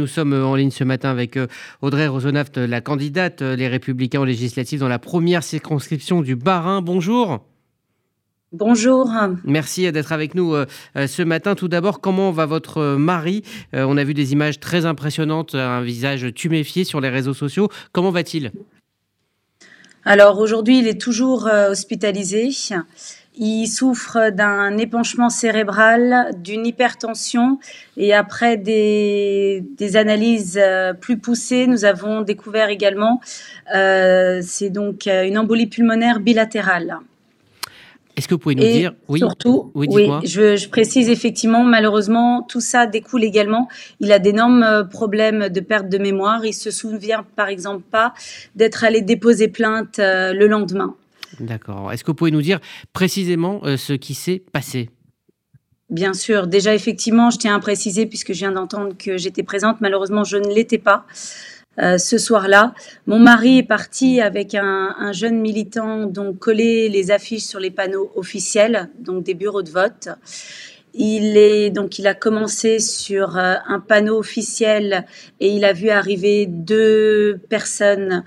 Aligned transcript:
Nous 0.00 0.06
sommes 0.06 0.32
en 0.32 0.54
ligne 0.54 0.70
ce 0.70 0.84
matin 0.84 1.10
avec 1.10 1.36
euh, 1.36 1.48
Audrey 1.82 2.06
Rosonaft, 2.06 2.56
la 2.56 2.80
candidate 2.80 3.42
euh, 3.42 3.56
Les 3.56 3.66
Républicains 3.66 4.20
aux 4.20 4.24
législatives 4.24 4.78
dans 4.78 4.86
la 4.86 5.00
première 5.00 5.42
circonscription 5.42 6.22
du 6.22 6.36
Bas-Rhin. 6.36 6.82
Bonjour. 6.82 7.44
Bonjour. 8.52 9.10
Merci 9.42 9.90
d'être 9.90 10.12
avec 10.12 10.36
nous 10.36 10.54
euh, 10.54 10.66
ce 10.94 11.22
matin. 11.22 11.56
Tout 11.56 11.66
d'abord, 11.66 12.00
comment 12.00 12.30
va 12.30 12.46
votre 12.46 12.94
mari? 12.94 13.42
On 13.72 13.96
a 13.96 14.04
vu 14.04 14.14
des 14.14 14.32
images 14.32 14.60
très 14.60 14.86
impressionnantes, 14.86 15.56
un 15.56 15.82
visage 15.82 16.32
tuméfié 16.32 16.84
sur 16.84 17.00
les 17.00 17.08
réseaux 17.08 17.34
sociaux. 17.34 17.68
Comment 17.90 18.12
va-t-il? 18.12 18.52
Alors 20.04 20.38
aujourd'hui, 20.38 20.78
il 20.78 20.86
est 20.86 21.00
toujours 21.00 21.50
hospitalisé. 21.68 22.50
Il 23.40 23.68
souffre 23.68 24.30
d'un 24.30 24.76
épanchement 24.78 25.30
cérébral, 25.30 26.32
d'une 26.42 26.66
hypertension 26.66 27.60
et 27.96 28.12
après 28.12 28.56
des, 28.56 29.62
analyses 29.94 30.58
euh, 30.60 30.92
plus 30.92 31.18
poussées, 31.18 31.68
nous 31.68 31.84
avons 31.84 32.22
découvert 32.22 32.68
également, 32.68 33.20
euh, 33.76 34.40
c'est 34.42 34.70
donc 34.70 35.06
euh, 35.06 35.22
une 35.22 35.38
embolie 35.38 35.68
pulmonaire 35.68 36.18
bilatérale. 36.18 36.98
Est-ce 38.16 38.26
que 38.26 38.34
vous 38.34 38.40
pouvez 38.40 38.56
nous 38.56 38.62
dire 38.62 38.94
oui 39.06 39.20
Surtout, 39.20 39.70
oui, 39.76 39.88
je, 40.24 40.56
je, 40.56 40.68
précise 40.68 41.08
effectivement, 41.08 41.62
malheureusement, 41.62 42.42
tout 42.42 42.60
ça 42.60 42.86
découle 42.86 43.22
également. 43.22 43.68
Il 44.00 44.10
a 44.10 44.18
d'énormes 44.18 44.88
problèmes 44.90 45.48
de 45.48 45.60
perte 45.60 45.88
de 45.88 45.98
mémoire. 45.98 46.44
Il 46.44 46.54
se 46.54 46.72
souvient, 46.72 47.24
par 47.36 47.46
exemple, 47.46 47.84
pas 47.88 48.14
d'être 48.56 48.82
allé 48.82 49.02
déposer 49.02 49.46
plainte 49.46 49.98
le 49.98 50.46
lendemain. 50.48 50.96
D'accord. 51.40 51.92
Est-ce 51.92 52.04
que 52.04 52.10
vous 52.10 52.16
pouvez 52.16 52.30
nous 52.30 52.42
dire 52.42 52.60
précisément 52.92 53.60
euh, 53.64 53.76
ce 53.76 53.92
qui 53.92 54.14
s'est 54.14 54.42
passé? 54.52 54.90
Bien 55.90 56.12
sûr. 56.12 56.46
Déjà, 56.46 56.74
effectivement, 56.74 57.30
je 57.30 57.38
tiens 57.38 57.54
à 57.54 57.60
préciser, 57.60 58.06
puisque 58.06 58.32
je 58.32 58.40
viens 58.40 58.52
d'entendre 58.52 58.94
que 58.98 59.16
j'étais 59.16 59.42
présente, 59.42 59.80
malheureusement, 59.80 60.24
je 60.24 60.36
ne 60.36 60.54
l'étais 60.54 60.78
pas. 60.78 61.06
Euh, 61.80 61.96
ce 61.96 62.18
soir-là. 62.18 62.74
Mon 63.06 63.20
mari 63.20 63.58
est 63.58 63.62
parti 63.62 64.20
avec 64.20 64.56
un, 64.56 65.12
jeune 65.12 65.38
militant, 65.38 66.06
donc 66.06 66.38
coller 66.38 66.88
les 66.88 67.12
affiches 67.12 67.44
sur 67.44 67.60
les 67.60 67.70
panneaux 67.70 68.10
officiels, 68.16 68.90
donc 68.98 69.22
des 69.22 69.34
bureaux 69.34 69.62
de 69.62 69.70
vote. 69.70 70.08
Il 70.94 71.36
est 71.36 71.70
donc 71.70 72.00
il 72.00 72.08
a 72.08 72.14
commencé 72.14 72.80
sur 72.80 73.38
euh, 73.38 73.54
un 73.68 73.78
panneau 73.78 74.18
officiel 74.18 75.06
et 75.38 75.50
il 75.50 75.64
a 75.64 75.72
vu 75.72 75.90
arriver 75.90 76.46
deux 76.46 77.38
personnes 77.48 78.24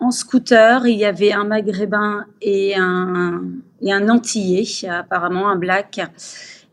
en 0.00 0.10
scooter, 0.10 0.86
il 0.86 0.96
y 0.96 1.04
avait 1.04 1.32
un 1.32 1.44
maghrébin 1.44 2.24
et 2.40 2.74
un, 2.76 3.42
et 3.82 3.92
un 3.92 4.08
antillais, 4.08 4.64
apparemment 4.88 5.48
un 5.48 5.56
black. 5.56 6.00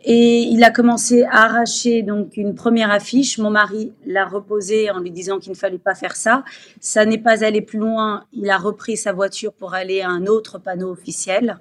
Et 0.10 0.40
il 0.44 0.64
a 0.64 0.72
commencé 0.72 1.24
à 1.24 1.44
arracher 1.44 2.02
donc 2.02 2.38
une 2.38 2.56
première 2.56 2.92
affiche. 2.92 3.38
Mon 3.40 3.50
mari 3.50 3.92
l'a 4.06 4.26
reposée 4.26 4.90
en 4.90 5.00
lui 5.00 5.12
disant 5.12 5.40
qu'il 5.40 5.52
ne 5.52 5.58
fallait 5.58 5.78
pas 5.78 5.96
faire 5.96 6.16
ça. 6.16 6.46
Ça 6.80 7.06
n'est 7.06 7.18
pas 7.18 7.44
allé 7.44 7.62
plus 7.62 7.80
loin. 7.80 8.24
Il 8.32 8.50
a 8.50 8.58
repris 8.58 8.96
sa 8.96 9.12
voiture 9.12 9.52
pour 9.52 9.74
aller 9.74 10.02
à 10.02 10.10
un 10.10 10.26
autre 10.26 10.60
panneau 10.60 10.92
officiel. 10.92 11.58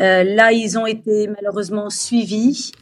Euh, 0.00 0.24
là, 0.24 0.52
ils 0.52 0.78
ont 0.78 0.86
été 0.86 1.28
malheureusement 1.28 1.90
suivis 1.90 2.72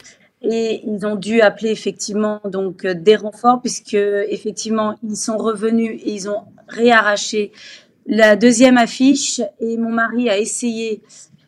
et 0.41 0.83
ils 0.85 1.05
ont 1.05 1.15
dû 1.15 1.41
appeler 1.41 1.71
effectivement 1.71 2.39
donc 2.45 2.85
des 2.85 3.15
renforts 3.15 3.59
puisque 3.59 3.95
effectivement 3.95 4.95
ils 5.03 5.17
sont 5.17 5.37
revenus 5.37 5.99
et 6.05 6.13
ils 6.13 6.29
ont 6.29 6.43
réarraché 6.67 7.51
la 8.07 8.37
deuxième 8.37 8.77
affiche 8.77 9.41
et 9.59 9.77
mon 9.77 9.91
mari 9.91 10.29
a 10.29 10.37
essayé 10.37 11.01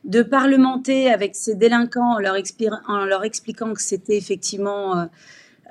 de 0.03 0.21
parlementer 0.21 1.09
avec 1.09 1.35
ces 1.35 1.55
délinquants 1.55 2.17
en 2.17 2.19
leur, 2.19 3.23
expliquant 3.23 3.73
que 3.73 3.81
c'était 3.81 4.17
effectivement 4.17 4.97
euh, 4.97 5.05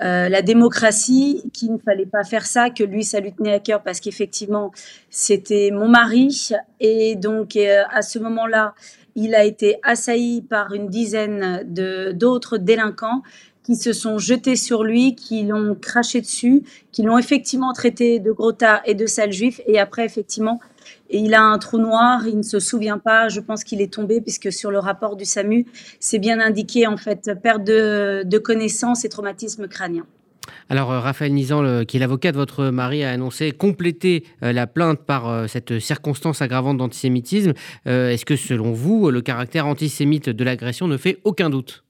euh, 0.01 0.29
la 0.29 0.41
démocratie, 0.41 1.43
qu'il 1.53 1.73
ne 1.73 1.77
fallait 1.77 2.05
pas 2.05 2.23
faire 2.23 2.45
ça, 2.45 2.69
que 2.71 2.83
lui, 2.83 3.03
ça 3.03 3.19
lui 3.19 3.33
tenait 3.33 3.53
à 3.53 3.59
cœur 3.59 3.83
parce 3.83 3.99
qu'effectivement, 3.99 4.71
c'était 5.09 5.71
mon 5.71 5.87
mari. 5.87 6.49
Et 6.79 7.15
donc, 7.15 7.55
euh, 7.55 7.83
à 7.91 8.01
ce 8.01 8.17
moment-là, 8.17 8.73
il 9.15 9.35
a 9.35 9.43
été 9.43 9.77
assailli 9.83 10.41
par 10.41 10.73
une 10.73 10.87
dizaine 10.87 11.63
d'autres 12.13 12.57
délinquants 12.57 13.21
qui 13.63 13.75
se 13.75 13.93
sont 13.93 14.17
jetés 14.17 14.55
sur 14.55 14.83
lui, 14.83 15.15
qui 15.15 15.43
l'ont 15.43 15.75
craché 15.75 16.21
dessus, 16.21 16.63
qui 16.91 17.03
l'ont 17.03 17.17
effectivement 17.17 17.73
traité 17.73 18.19
de 18.19 18.31
gros 18.31 18.53
tas 18.53 18.81
et 18.85 18.95
de 18.95 19.05
sale 19.05 19.31
juif. 19.31 19.61
Et 19.67 19.77
après, 19.77 20.05
effectivement, 20.05 20.59
il 21.09 21.33
a 21.33 21.41
un 21.41 21.57
trou 21.57 21.77
noir, 21.77 22.27
il 22.27 22.37
ne 22.37 22.43
se 22.43 22.59
souvient 22.59 22.99
pas, 22.99 23.29
je 23.29 23.39
pense 23.39 23.63
qu'il 23.63 23.81
est 23.81 23.93
tombé, 23.93 24.21
puisque 24.21 24.51
sur 24.51 24.71
le 24.71 24.79
rapport 24.79 25.15
du 25.15 25.25
SAMU, 25.25 25.65
c'est 25.99 26.19
bien 26.19 26.39
indiqué, 26.39 26.87
en 26.87 26.97
fait, 26.97 27.31
perte 27.41 27.63
de, 27.63 28.23
de 28.25 28.37
connaissances 28.37 29.05
et 29.05 29.09
traumatisme 29.09 29.67
crânien. 29.67 30.05
Alors, 30.69 30.91
euh, 30.91 30.99
Raphaël 30.99 31.33
Nizan, 31.33 31.83
qui 31.85 31.97
est 31.97 31.99
l'avocat 31.99 32.31
de 32.31 32.37
votre 32.37 32.65
mari, 32.65 33.03
a 33.03 33.11
annoncé 33.11 33.51
compléter 33.51 34.23
euh, 34.43 34.53
la 34.53 34.67
plainte 34.67 34.99
par 34.99 35.27
euh, 35.27 35.47
cette 35.47 35.79
circonstance 35.79 36.41
aggravante 36.41 36.77
d'antisémitisme. 36.77 37.53
Est-ce 37.85 38.25
que, 38.25 38.35
selon 38.35 38.71
vous, 38.71 39.09
le 39.09 39.21
caractère 39.21 39.65
antisémite 39.67 40.29
de 40.29 40.43
l'agression 40.43 40.87
ne 40.87 40.97
fait 40.97 41.19
aucun 41.23 41.49
doute? 41.49 41.83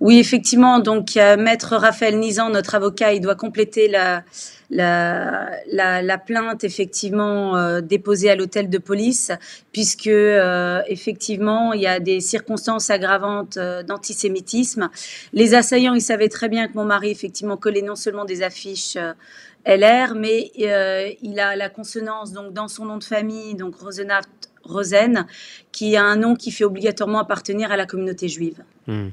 Oui, 0.00 0.18
effectivement. 0.18 0.78
Donc, 0.78 1.16
maître 1.16 1.76
Raphaël 1.76 2.18
Nizan, 2.18 2.50
notre 2.50 2.74
avocat, 2.74 3.12
il 3.12 3.20
doit 3.20 3.34
compléter 3.34 3.86
la, 3.86 4.24
la, 4.70 6.02
la, 6.02 6.18
plainte 6.18 6.64
effectivement 6.64 7.56
euh, 7.56 7.80
déposée 7.80 8.30
à 8.30 8.36
l'hôtel 8.36 8.70
de 8.70 8.78
police, 8.78 9.32
puisque 9.72 10.06
euh, 10.06 10.80
effectivement 10.86 11.72
il 11.72 11.82
y 11.82 11.86
a 11.86 11.98
des 11.98 12.20
circonstances 12.20 12.90
aggravantes 12.90 13.56
euh, 13.56 13.82
d'antisémitisme. 13.82 14.90
Les 15.32 15.54
assaillants, 15.54 15.94
ils 15.94 16.00
savaient 16.00 16.28
très 16.28 16.48
bien 16.48 16.68
que 16.68 16.74
mon 16.74 16.84
mari 16.84 17.10
effectivement 17.10 17.56
collait 17.56 17.82
non 17.82 17.96
seulement 17.96 18.24
des 18.24 18.42
affiches 18.42 18.96
LR, 19.66 20.14
mais 20.14 20.52
il 20.54 21.40
a 21.40 21.56
la 21.56 21.68
consonance 21.68 22.32
donc 22.32 22.52
dans 22.52 22.68
son 22.68 22.84
nom 22.86 22.96
de 22.96 23.04
famille, 23.04 23.54
donc 23.54 23.74
Rosenhaft 23.76 24.30
Rosen, 24.62 25.26
qui 25.72 25.96
a 25.96 26.04
un 26.04 26.16
nom 26.16 26.34
qui 26.34 26.50
fait 26.50 26.64
obligatoirement 26.64 27.18
appartenir 27.18 27.72
à 27.72 27.76
la 27.76 27.86
communauté 27.86 28.28
juive. 28.28 28.62
Hmm. 28.86 29.08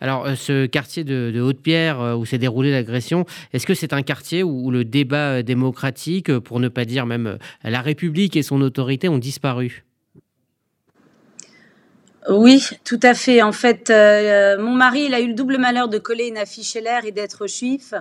Alors, 0.00 0.26
euh, 0.26 0.34
ce 0.34 0.66
quartier 0.66 1.04
de, 1.04 1.40
Haute-Pierre 1.40 2.00
euh, 2.00 2.14
où 2.14 2.24
s'est 2.24 2.38
déroulée 2.38 2.70
l'agression, 2.70 3.24
est-ce 3.52 3.66
que 3.66 3.74
c'est 3.74 3.92
un 3.92 4.02
quartier 4.02 4.42
où, 4.42 4.70
le 4.70 4.84
débat 4.84 5.38
euh, 5.38 5.42
démocratique, 5.42 6.36
pour 6.38 6.60
ne 6.60 6.68
pas 6.68 6.84
dire 6.84 7.06
même 7.06 7.38
la 7.64 7.80
République 7.80 8.36
et 8.36 8.42
son 8.42 8.60
autorité, 8.60 9.08
ont 9.08 9.18
disparu? 9.18 9.84
Oui, 12.28 12.64
tout 12.84 13.00
à 13.02 13.14
fait. 13.14 13.42
En 13.42 13.50
fait, 13.50 13.90
mon 13.90 14.74
mari, 14.74 15.12
a 15.12 15.20
eu 15.20 15.28
le 15.28 15.34
double 15.34 15.58
malheur 15.58 15.88
de 15.88 15.98
coller 15.98 16.28
une 16.28 16.38
affiche 16.38 16.76
LR 16.76 17.04
et 17.04 17.10
d'être 17.10 17.48
juif. 17.48 17.94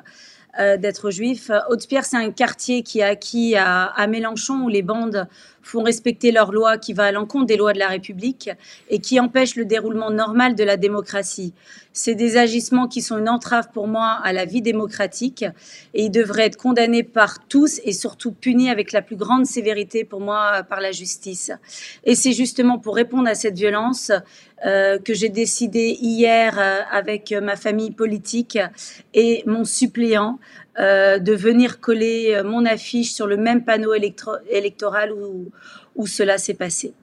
D'être 0.58 1.12
juif. 1.12 1.50
Haute-Pierre, 1.70 2.06
c'est 2.06 2.18
un 2.18 2.32
quartier 2.32 2.84
qui 2.84 3.00
est 3.00 3.04
acquis 3.04 3.56
à, 3.56 4.08
Mélenchon 4.08 4.64
où 4.64 4.70
les 4.70 4.82
bandes 4.82 5.28
font 5.62 5.84
respecter 5.84 6.32
leurs 6.32 6.52
lois 6.52 6.78
qui 6.78 6.94
va 6.94 7.06
à 7.06 7.12
l'encontre 7.12 7.46
des 7.46 7.58
lois 7.58 7.74
de 7.74 7.80
la 7.80 7.88
République 7.88 8.50
et 8.90 9.00
qui 9.00 9.20
empêchent 9.20 9.56
le 9.56 9.66
déroulement 9.66 10.10
normal 10.10 10.56
de 10.56 10.64
la 10.64 10.78
démocratie. 10.78 11.54
C'est 11.94 12.16
des 12.16 12.38
agissements 12.38 12.88
qui 12.88 13.02
sont 13.02 13.18
une 13.18 13.30
entrave 13.30 13.70
pour 13.74 13.88
moi 13.88 14.20
à 14.24 14.32
la 14.34 14.46
vie 14.46 14.62
démocratique 14.62 15.44
et 15.94 16.06
ils 16.06 16.12
devraient 16.12 16.46
être 16.46 16.58
condamnés 16.58 17.04
par 17.04 17.46
tous 17.48 17.82
et 17.84 17.92
surtout 17.92 18.32
punis 18.32 18.70
avec 18.70 18.92
la 18.92 19.02
plus 19.02 19.18
grande 19.18 19.46
sévérité 19.46 20.06
pour 20.06 20.22
moi 20.22 20.64
par 20.64 20.80
la 20.80 20.92
justice. 20.92 21.52
Et 22.06 22.16
c'est 22.16 22.32
justement 22.32 22.80
pour 22.80 22.96
répondre 22.96 23.28
à 23.28 23.36
cette 23.36 23.56
violence 23.56 24.12
euh, 24.66 25.00
que 25.00 25.14
j'ai 25.14 25.30
décidé 25.30 25.98
hier 26.02 26.58
euh, 26.58 26.82
avec 26.92 27.32
ma 27.32 27.56
famille 27.56 27.92
politique 27.92 28.60
et 29.14 29.44
mon 29.48 29.66
suppléant 29.66 30.40
euh, 30.80 31.20
de 31.20 31.34
venir 31.34 31.80
coller 31.80 32.34
euh, 32.34 32.44
mon 32.44 32.66
affiche 32.66 33.12
sur 33.12 33.28
le 33.28 33.38
même 33.38 33.64
panneau 33.64 33.94
électoral 33.94 35.12
où, 35.12 36.08
cela 36.08 36.38
s'est 36.38 36.54
passé. 36.54 36.94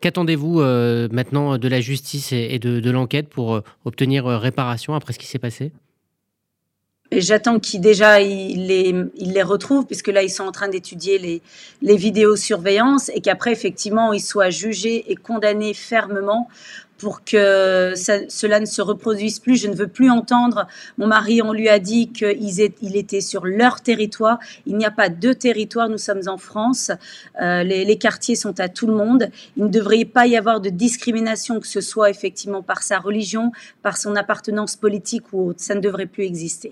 Qu'attendez-vous 0.00 0.60
euh, 0.60 1.08
maintenant 1.12 1.58
de 1.58 1.68
la 1.68 1.80
justice 1.80 2.32
et, 2.32 2.58
de, 2.58 2.90
l'enquête 2.90 3.28
pour 3.28 3.62
obtenir 3.84 4.26
réparation 4.26 4.94
après 4.94 5.12
ce 5.12 5.18
qui 5.18 5.26
s'est 5.26 5.38
passé? 5.38 5.72
J'attends 7.10 7.58
qu'il 7.58 7.80
déjà 7.80 8.20
il 8.20 8.66
les, 8.66 8.94
il 9.16 9.32
les 9.32 9.42
retrouve, 9.42 9.86
puisque 9.86 10.08
là 10.08 10.22
ils 10.22 10.30
sont 10.30 10.44
en 10.44 10.52
train 10.52 10.68
d'étudier 10.68 11.18
les, 11.18 11.42
les 11.80 11.96
vidéosurveillances 11.96 13.10
et 13.14 13.20
qu'après 13.20 13.50
effectivement 13.50 14.12
ils 14.12 14.20
soient 14.20 14.50
jugés 14.50 15.10
et 15.10 15.14
condamnés 15.14 15.72
fermement 15.72 16.48
pour 16.98 17.24
que 17.24 17.94
cela 17.96 18.60
ne 18.60 18.66
se 18.66 18.82
reproduise 18.82 19.38
plus. 19.38 19.56
Je 19.56 19.68
ne 19.68 19.74
veux 19.74 19.86
plus 19.86 20.10
entendre. 20.10 20.66
Mon 20.98 21.06
mari, 21.06 21.40
on 21.40 21.52
lui 21.52 21.68
a 21.68 21.78
dit 21.78 22.10
qu'il 22.12 22.36
il 22.82 22.96
était 22.96 23.20
sur 23.20 23.46
leur 23.46 23.80
territoire. 23.80 24.38
Il 24.66 24.76
n'y 24.76 24.84
a 24.84 24.90
pas 24.90 25.08
deux 25.08 25.34
territoires. 25.34 25.88
Nous 25.88 25.98
sommes 25.98 26.22
en 26.26 26.38
France. 26.38 26.90
Euh, 27.40 27.62
les, 27.62 27.84
les, 27.84 27.98
quartiers 27.98 28.34
sont 28.34 28.58
à 28.60 28.68
tout 28.68 28.86
le 28.86 28.94
monde. 28.94 29.30
Il 29.56 29.64
ne 29.64 29.68
devrait 29.68 30.04
pas 30.04 30.26
y 30.26 30.36
avoir 30.36 30.60
de 30.60 30.70
discrimination, 30.70 31.60
que 31.60 31.66
ce 31.66 31.80
soit 31.80 32.10
effectivement 32.10 32.62
par 32.62 32.82
sa 32.82 32.98
religion, 32.98 33.52
par 33.82 33.96
son 33.96 34.16
appartenance 34.16 34.76
politique 34.76 35.32
ou 35.32 35.50
autre. 35.50 35.60
Ça 35.60 35.74
ne 35.74 35.80
devrait 35.80 36.06
plus 36.06 36.24
exister. 36.24 36.66